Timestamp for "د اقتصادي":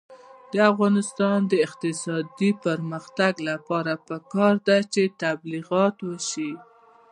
1.51-2.51